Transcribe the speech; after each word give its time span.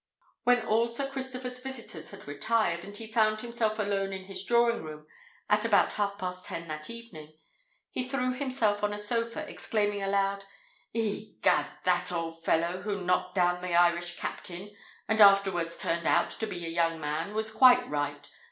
When 0.45 0.65
all 0.65 0.87
Sir 0.87 1.07
Christopher's 1.07 1.59
visitors 1.59 2.09
had 2.09 2.27
retired, 2.27 2.83
and 2.83 2.97
he 2.97 3.05
found 3.11 3.41
himself 3.41 3.77
alone 3.77 4.13
in 4.13 4.25
his 4.25 4.43
drawing 4.43 4.81
room 4.83 5.05
at 5.47 5.63
about 5.63 5.91
half 5.93 6.17
past 6.17 6.47
ten 6.47 6.67
that 6.69 6.89
evening, 6.89 7.37
he 7.91 8.03
threw 8.09 8.33
himself 8.33 8.83
on 8.83 8.93
a 8.93 8.97
sofa, 8.97 9.47
exclaiming 9.47 10.01
aloud, 10.01 10.43
"Egad! 10.91 11.67
that 11.83 12.11
old 12.11 12.43
fellow, 12.43 12.81
who 12.81 13.05
knocked 13.05 13.35
down 13.35 13.61
the 13.61 13.75
Irish 13.75 14.17
Captain 14.17 14.75
and 15.07 15.21
afterwards 15.21 15.77
turned 15.77 16.07
out 16.07 16.31
to 16.31 16.47
be 16.47 16.65
a 16.65 16.69
young 16.69 16.99
man, 16.99 17.35
was 17.35 17.51
quite 17.51 17.87
right. 17.87 18.27